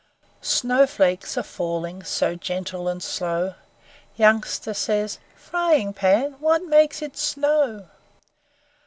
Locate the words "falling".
1.43-2.01